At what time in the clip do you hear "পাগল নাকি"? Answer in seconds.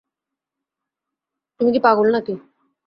1.85-2.33